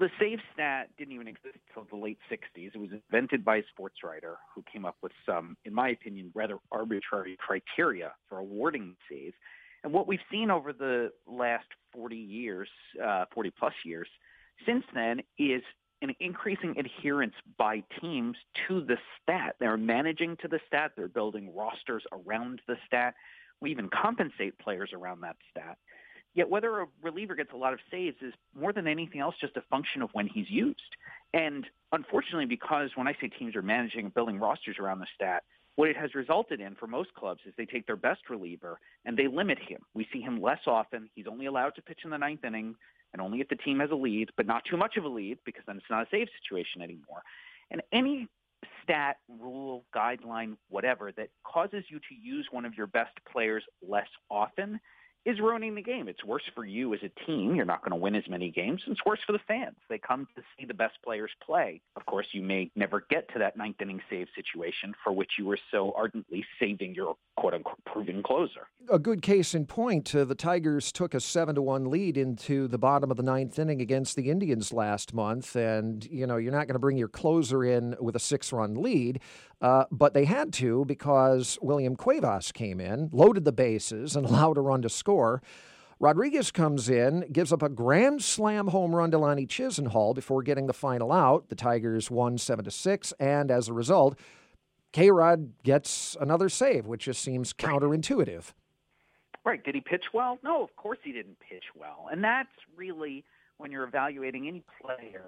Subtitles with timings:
[0.00, 2.74] the save stat didn't even exist until the late 60s.
[2.74, 6.32] It was invented by a sports writer who came up with some, in my opinion,
[6.34, 9.34] rather arbitrary criteria for awarding saves.
[9.84, 12.68] And what we've seen over the last 40 years,
[13.02, 14.08] uh, 40 plus years,
[14.66, 15.62] since then is
[16.02, 18.36] an increasing adherence by teams
[18.68, 19.56] to the stat.
[19.60, 20.92] They're managing to the stat.
[20.96, 23.14] They're building rosters around the stat.
[23.60, 25.76] We even compensate players around that stat.
[26.34, 29.56] Yet whether a reliever gets a lot of saves is more than anything else just
[29.56, 30.96] a function of when he's used.
[31.34, 35.42] And unfortunately, because when I say teams are managing and building rosters around the stat,
[35.76, 39.16] what it has resulted in for most clubs is they take their best reliever and
[39.16, 39.80] they limit him.
[39.94, 41.08] We see him less often.
[41.14, 42.74] He's only allowed to pitch in the ninth inning
[43.12, 45.38] and only if the team has a lead, but not too much of a lead
[45.44, 47.22] because then it's not a save situation anymore.
[47.70, 48.28] And any
[48.82, 54.08] stat, rule, guideline, whatever that causes you to use one of your best players less
[54.30, 54.80] often
[55.26, 56.08] is ruining the game.
[56.08, 57.54] It's worse for you as a team.
[57.54, 58.82] You're not going to win as many games.
[58.86, 59.76] It's worse for the fans.
[59.88, 61.80] They come to see the best players play.
[61.96, 65.44] Of course, you may never get to that ninth inning save situation for which you
[65.44, 68.68] were so ardently saving your quote unquote proven closer.
[68.88, 72.66] A good case in point, uh, the Tigers took a 7 to 1 lead into
[72.66, 75.54] the bottom of the ninth inning against the Indians last month.
[75.54, 78.74] And, you know, you're not going to bring your closer in with a six run
[78.74, 79.20] lead.
[79.60, 84.56] Uh, but they had to because William Cuevas came in, loaded the bases, and allowed
[84.56, 85.42] a run to score.
[85.98, 90.66] Rodriguez comes in, gives up a grand slam home run to Lonnie Chisenhall before getting
[90.66, 91.50] the final out.
[91.50, 94.18] The Tigers won seven to six, and as a result,
[94.92, 98.52] K Rod gets another save, which just seems counterintuitive.
[99.44, 99.62] Right.
[99.62, 100.38] Did he pitch well?
[100.42, 102.08] No, of course he didn't pitch well.
[102.10, 103.24] And that's really
[103.58, 105.26] when you're evaluating any player,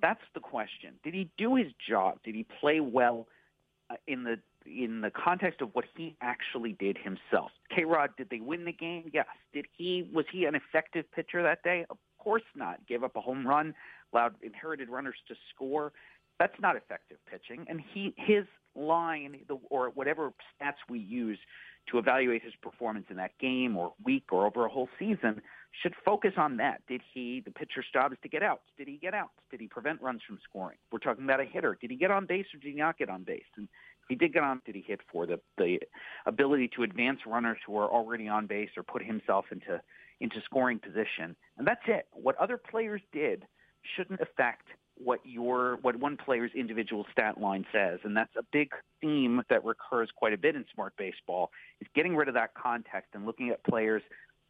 [0.00, 0.94] that's the question.
[1.02, 2.18] Did he do his job?
[2.24, 3.26] Did he play well
[3.90, 7.50] uh, in the in the context of what he actually did himself.
[7.74, 9.10] K Rod, did they win the game?
[9.12, 9.26] Yes.
[9.52, 11.86] Did he was he an effective pitcher that day?
[11.88, 12.86] Of course not.
[12.86, 13.74] Gave up a home run,
[14.12, 15.92] allowed inherited runners to score.
[16.38, 17.66] That's not effective pitching.
[17.68, 18.44] And he his
[18.74, 21.38] line the, or whatever stats we use
[21.90, 25.40] to evaluate his performance in that game or week or over a whole season
[25.82, 26.82] should focus on that.
[26.86, 28.62] Did he, the pitcher's job is to get outs.
[28.76, 29.32] Did he get outs?
[29.50, 30.78] Did he prevent runs from scoring?
[30.92, 31.78] We're talking about a hitter.
[31.80, 33.44] Did he get on base or did he not get on base?
[33.56, 33.68] And
[34.02, 35.78] if he did get on, did he hit for the, the
[36.26, 39.80] ability to advance runners who are already on base or put himself into,
[40.20, 41.36] into scoring position?
[41.58, 42.06] And that's it.
[42.12, 43.46] What other players did
[43.96, 44.66] shouldn't affect
[45.02, 48.70] what your what one player's individual stat line says and that's a big
[49.00, 51.50] theme that recurs quite a bit in smart baseball
[51.80, 54.02] is getting rid of that context and looking at players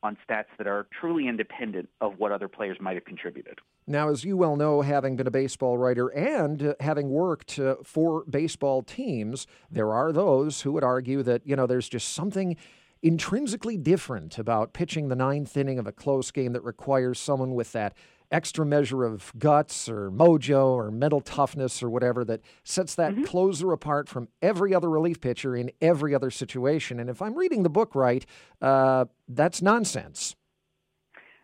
[0.03, 3.59] on stats that are truly independent of what other players might have contributed.
[3.87, 7.77] Now, as you well know, having been a baseball writer and uh, having worked uh,
[7.83, 12.57] for baseball teams, there are those who would argue that, you know, there's just something
[13.03, 17.73] intrinsically different about pitching the ninth inning of a close game that requires someone with
[17.73, 17.95] that
[18.31, 23.25] extra measure of guts or mojo or mental toughness or whatever that sets that mm-hmm.
[23.25, 27.01] closer apart from every other relief pitcher in every other situation.
[27.01, 28.25] And if I'm reading the book right,
[28.61, 30.37] uh, that's nonsense.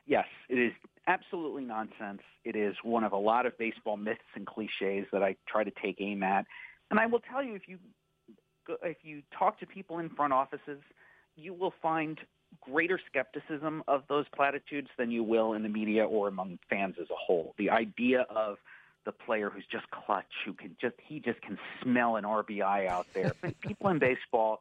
[0.06, 0.72] Yes, it is
[1.06, 2.20] absolutely nonsense.
[2.44, 5.72] It is one of a lot of baseball myths and cliches that I try to
[5.82, 6.44] take aim at.
[6.90, 7.78] And I will tell you, if you
[8.82, 10.80] if you talk to people in front offices,
[11.36, 12.18] you will find
[12.60, 17.08] greater skepticism of those platitudes than you will in the media or among fans as
[17.10, 17.54] a whole.
[17.58, 18.58] The idea of
[19.04, 23.06] the player who's just clutch, who can just he just can smell an RBI out
[23.12, 23.32] there.
[23.60, 24.60] People in baseball,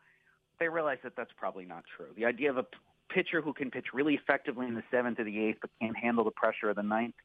[0.60, 2.08] they realize that that's probably not true.
[2.16, 2.66] The idea of a
[3.10, 6.24] pitcher who can pitch really effectively in the seventh or the eighth, but can't handle
[6.24, 7.16] the pressure of the ninth,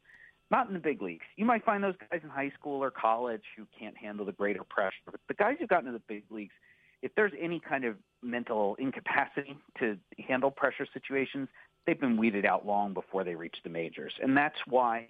[0.51, 1.25] not in the big leagues.
[1.37, 4.65] You might find those guys in high school or college who can't handle the greater
[4.65, 6.55] pressure, but the guys who got into the big leagues
[7.03, 11.49] if there's any kind of mental incapacity to handle pressure situations,
[11.87, 14.13] they've been weeded out long before they reach the majors.
[14.21, 15.09] And that's why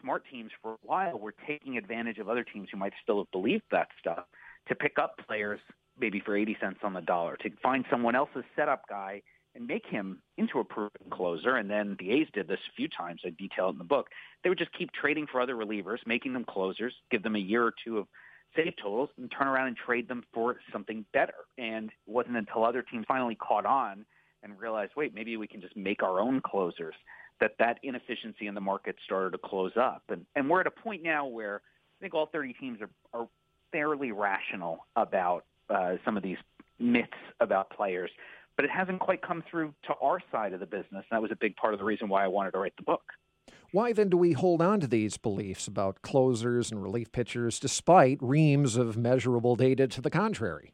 [0.00, 3.30] smart teams for a while were taking advantage of other teams who might still have
[3.32, 4.24] believed that stuff
[4.68, 5.60] to pick up players
[5.98, 9.22] maybe for 80 cents on the dollar, to find someone else's setup guy
[9.54, 11.56] and make him into a proven closer.
[11.56, 13.22] And then the A's did this a few times.
[13.24, 14.08] I detail it in the book.
[14.42, 17.64] They would just keep trading for other relievers, making them closers, give them a year
[17.64, 18.06] or two of
[18.56, 21.34] save totals and turn around and trade them for something better.
[21.58, 24.04] And it wasn't until other teams finally caught on
[24.42, 26.94] and realized, wait, maybe we can just make our own closers,
[27.40, 30.02] that that inefficiency in the market started to close up.
[30.08, 33.28] And, and we're at a point now where I think all 30 teams are, are
[33.72, 36.38] fairly rational about uh, some of these
[36.78, 37.10] myths
[37.40, 38.10] about players,
[38.56, 40.86] but it hasn't quite come through to our side of the business.
[40.92, 42.84] And that was a big part of the reason why I wanted to write the
[42.84, 43.02] book.
[43.72, 48.18] Why then do we hold on to these beliefs about closers and relief pitchers despite
[48.20, 50.72] reams of measurable data to the contrary?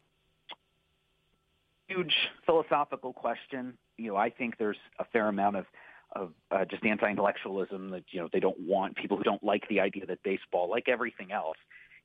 [1.88, 2.14] Huge
[2.46, 3.76] philosophical question.
[3.96, 5.66] You know, I think there's a fair amount of
[6.14, 9.80] of uh, just anti-intellectualism that you know they don't want people who don't like the
[9.80, 11.56] idea that baseball, like everything else,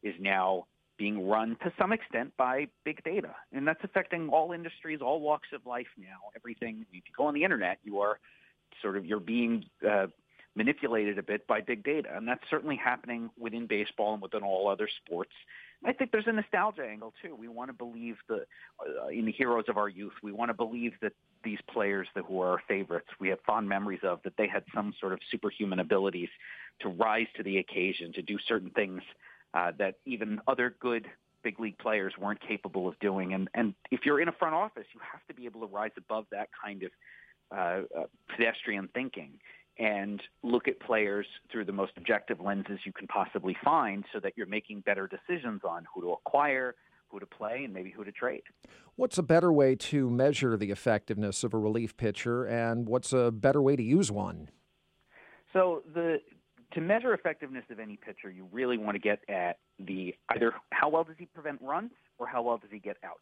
[0.02, 0.66] is now
[0.98, 5.50] being run to some extent by big data, and that's affecting all industries, all walks
[5.54, 6.32] of life now.
[6.36, 8.20] Everything if you go on the internet, you are
[8.82, 10.08] sort of you're being uh,
[10.58, 14.68] manipulated a bit by big data, and that's certainly happening within baseball and within all
[14.68, 15.32] other sports.
[15.86, 17.36] I think there's a nostalgia angle too.
[17.36, 18.46] We want to believe the
[18.80, 20.14] uh, in the heroes of our youth.
[20.24, 21.14] We want to believe that
[21.44, 24.64] these players that who are our favorites, we have fond memories of, that they had
[24.74, 26.30] some sort of superhuman abilities
[26.82, 29.04] to rise to the occasion, to do certain things
[29.54, 31.06] uh, that even other good
[31.44, 33.36] big league players weren't capable of doing.
[33.36, 35.92] And and if you're in a front office, you have to be able to rise
[35.96, 36.92] above that kind of
[37.56, 38.04] uh, uh,
[38.36, 39.40] pedestrian thinking
[39.80, 44.34] and look at players through the most objective lenses you can possibly find so that
[44.36, 46.76] you're making better decisions on who to acquire,
[47.10, 48.44] who to play, and maybe who to trade.
[48.96, 53.32] What's a better way to measure the effectiveness of a relief pitcher, and what's a
[53.32, 54.50] better way to use one?
[55.54, 56.18] So the
[56.74, 60.90] to measure effectiveness of any pitcher, you really want to get at the either how
[60.90, 63.22] well does he prevent runs or how well does he get outs.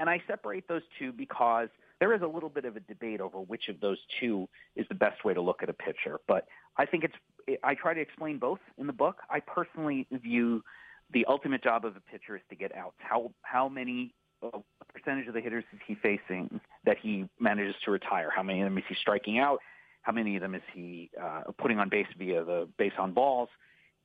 [0.00, 1.68] And I separate those two because
[2.00, 4.94] there is a little bit of a debate over which of those two is the
[4.94, 6.20] best way to look at a pitcher.
[6.28, 6.46] But
[6.76, 9.16] I think it's I try to explain both in the book.
[9.30, 10.62] I personally view
[11.12, 12.96] the ultimate job of a pitcher is to get outs.
[12.98, 14.58] How how many uh,
[14.94, 18.30] percentage of the hitters is he facing that he manages to retire?
[18.34, 19.58] How many of them is he striking out?
[20.02, 23.48] How many of them is he uh, putting on base via the base on balls?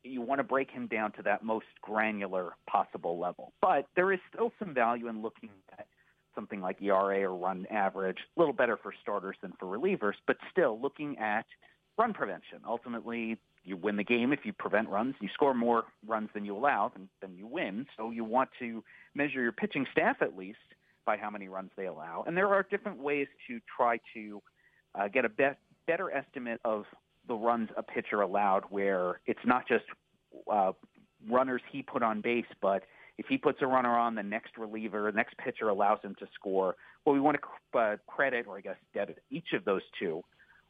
[0.03, 3.53] You want to break him down to that most granular possible level.
[3.61, 5.82] But there is still some value in looking at
[6.35, 10.37] something like ERA or run average, a little better for starters than for relievers, but
[10.51, 11.45] still looking at
[11.97, 12.59] run prevention.
[12.67, 15.15] Ultimately, you win the game if you prevent runs.
[15.21, 17.85] You score more runs than you allow, then, then you win.
[17.97, 18.83] So you want to
[19.15, 20.57] measure your pitching staff at least
[21.05, 22.23] by how many runs they allow.
[22.27, 24.41] And there are different ways to try to
[24.95, 25.57] uh, get a be-
[25.87, 26.85] better estimate of
[27.27, 29.85] the runs a pitcher allowed, where it's not just
[30.51, 30.73] uh,
[31.29, 32.83] runners he put on base, but
[33.17, 36.27] if he puts a runner on, the next reliever, the next pitcher allows him to
[36.33, 36.75] score.
[37.05, 40.23] Well, we want to uh, credit, or I guess debit, each of those two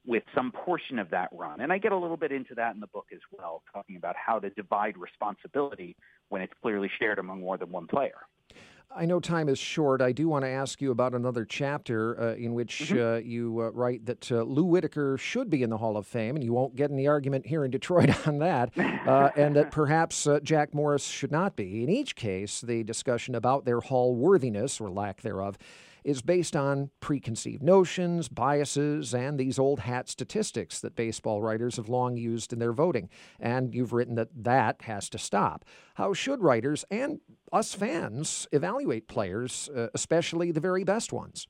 [0.06, 1.62] with some portion of that run.
[1.62, 4.16] And I get a little bit into that in the book as well, talking about
[4.18, 5.96] how to divide responsibility
[6.30, 8.16] when it's clearly shared among more than one player.
[8.96, 10.02] I know time is short.
[10.02, 13.16] I do want to ask you about another chapter uh, in which mm-hmm.
[13.16, 16.36] uh, you uh, write that uh, Lou Whitaker should be in the Hall of Fame,
[16.36, 20.28] and you won't get any argument here in Detroit on that, uh, and that perhaps
[20.28, 21.84] uh, Jack Morris should not be.
[21.84, 25.58] In each case, the discussion about their Hall worthiness or lack thereof
[26.04, 31.90] is based on preconceived notions, biases, and these old hat statistics that baseball writers have
[31.90, 33.10] long used in their voting.
[33.40, 35.66] And you've written that that has to stop.
[35.96, 37.20] How should writers and
[37.52, 41.48] us fans evaluate players, uh, especially the very best ones?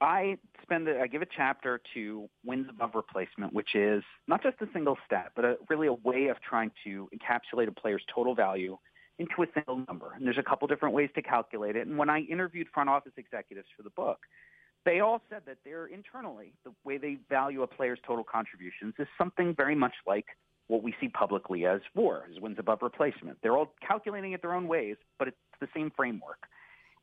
[0.00, 4.66] I spend I give a chapter to wins above replacement, which is not just a
[4.74, 8.76] single stat, but a, really a way of trying to encapsulate a player's total value
[9.18, 10.12] into a single number.
[10.14, 11.86] And there's a couple different ways to calculate it.
[11.86, 14.18] And when I interviewed front office executives for the book,
[14.84, 19.08] they all said that they're internally, the way they value a player's total contributions is
[19.18, 20.26] something very much like
[20.68, 23.38] what we see publicly as WAR, as wins above replacement.
[23.42, 26.38] They're all calculating it their own ways, but it's the same framework.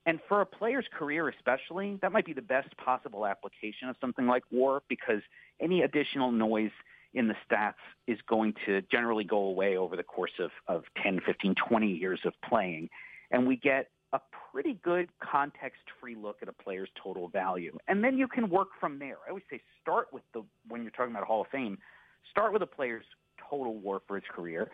[0.06, 4.28] And for a player's career especially, that might be the best possible application of something
[4.28, 5.22] like WAR because
[5.60, 6.72] any additional noise–
[7.14, 7.74] in the stats
[8.08, 12.20] is going to generally go away over the course of, of 10, 15, 20 years
[12.26, 12.90] of playing.
[13.32, 14.20] And we get a
[14.52, 17.78] pretty good context-free look at a player's total value.
[17.88, 19.18] And then you can work from there.
[19.26, 21.78] I always say start with the, when you're talking about Hall of Fame,
[22.30, 23.06] start with a player's
[23.50, 24.70] total WAR for his career.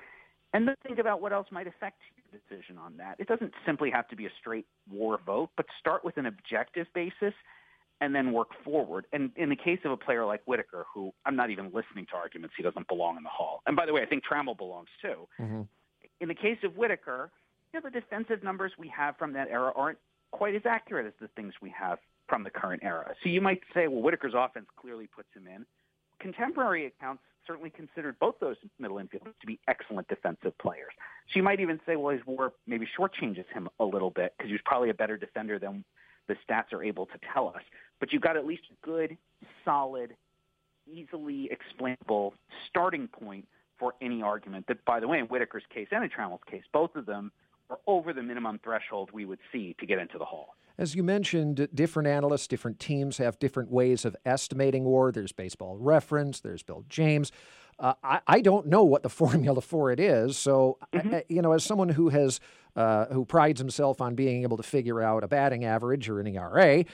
[0.53, 3.15] And then think about what else might affect your decision on that.
[3.19, 6.87] It doesn't simply have to be a straight WAR vote, but start with an objective
[6.93, 7.33] basis
[8.01, 9.05] and then work forward.
[9.11, 12.15] And in the case of a player like Whitaker, who I'm not even listening to
[12.15, 13.61] arguments he doesn't belong in the Hall.
[13.67, 15.27] And by the way, I think Trammell belongs too.
[15.39, 15.61] Mm-hmm.
[16.21, 17.31] In the case of Whitaker,
[17.73, 19.97] you know, the defensive numbers we have from that era aren't
[20.31, 23.13] quite as accurate as the things we have from the current era.
[23.23, 25.65] So you might say, well, Whitaker's offense clearly puts him in.
[26.19, 30.91] Contemporary accounts certainly considered both those middle infielders to be excellent defensive players.
[31.31, 34.49] So you might even say, well, his WAR maybe shortchanges him a little bit because
[34.49, 35.83] he was probably a better defender than
[36.29, 37.63] the stats are able to tell us
[37.99, 39.17] but you've got at least a good,
[39.65, 40.15] solid,
[40.91, 42.33] easily explainable
[42.69, 46.41] starting point for any argument that, by the way, in Whitaker's case and in Trammell's
[46.49, 47.31] case, both of them
[47.69, 50.55] are over the minimum threshold we would see to get into the Hall.
[50.77, 55.11] As you mentioned, different analysts, different teams have different ways of estimating WAR.
[55.11, 57.31] There's baseball reference, there's Bill James.
[57.79, 60.37] Uh, I, I, don't know what the formula for it is.
[60.37, 61.15] So, mm-hmm.
[61.15, 62.39] I, you know, as someone who has
[62.75, 66.27] uh, who prides himself on being able to figure out a batting average or an
[66.27, 66.85] ERA,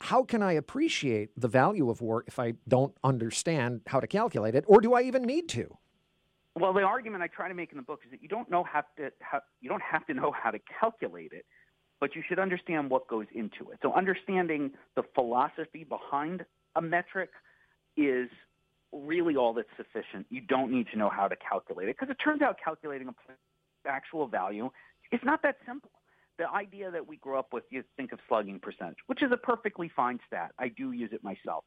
[0.00, 4.54] how can I appreciate the value of WAR if I don't understand how to calculate
[4.54, 5.78] it, or do I even need to?
[6.58, 8.64] Well, the argument I try to make in the book is that you don't know
[8.64, 11.46] have to how, you don't have to know how to calculate it,
[12.00, 13.78] but you should understand what goes into it.
[13.80, 16.44] So understanding the philosophy behind
[16.74, 17.30] a metric
[17.96, 18.28] is
[18.92, 20.26] really all that's sufficient.
[20.30, 23.12] You don't need to know how to calculate it because it turns out calculating a
[23.88, 24.70] actual value
[25.10, 25.90] is not that simple.
[26.38, 29.36] The idea that we grew up with, you think of slugging percentage, which is a
[29.36, 30.52] perfectly fine stat.
[30.58, 31.64] I do use it myself.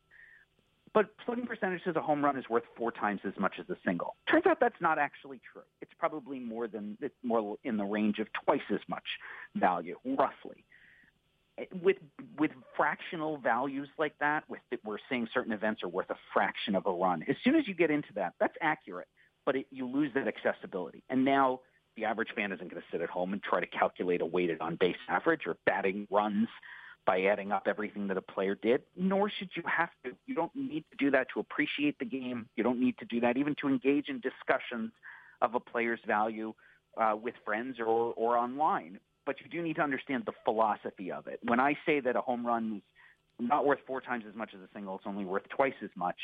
[0.93, 3.75] But slugging percentage as a home run is worth four times as much as a
[3.85, 4.15] single.
[4.31, 5.63] Turns out that's not actually true.
[5.81, 9.03] It's probably more than it's more in the range of twice as much
[9.55, 10.63] value, roughly.
[11.81, 11.97] With
[12.37, 16.85] with fractional values like that, with we're saying certain events are worth a fraction of
[16.85, 17.23] a run.
[17.29, 19.07] As soon as you get into that, that's accurate,
[19.45, 21.03] but it, you lose that accessibility.
[21.09, 21.61] And now
[21.95, 24.59] the average fan isn't going to sit at home and try to calculate a weighted
[24.59, 26.49] on base average or batting runs
[27.05, 30.11] by adding up everything that a player did, nor should you have to.
[30.25, 32.49] You don't need to do that to appreciate the game.
[32.55, 34.91] You don't need to do that even to engage in discussions
[35.41, 36.53] of a player's value
[36.99, 38.99] uh, with friends or, or online.
[39.25, 41.39] But you do need to understand the philosophy of it.
[41.43, 42.81] When I say that a home run
[43.39, 45.89] is not worth four times as much as a single, it's only worth twice as
[45.95, 46.15] much.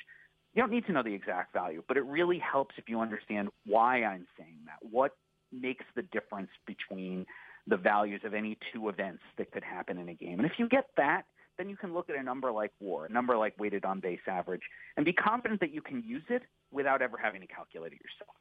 [0.53, 3.49] You don't need to know the exact value, but it really helps if you understand
[3.65, 4.77] why I'm saying that.
[4.89, 5.13] What
[5.51, 7.25] makes the difference between
[7.67, 10.39] the values of any two events that could happen in a game.
[10.39, 11.23] And if you get that,
[11.57, 14.21] then you can look at a number like WAR, a number like weighted on base
[14.27, 14.61] average,
[14.97, 18.35] and be confident that you can use it without ever having to calculate it yourself.